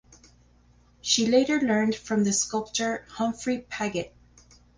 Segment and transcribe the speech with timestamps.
[1.01, 4.11] She later learned from the sculptor Humphrey Paget.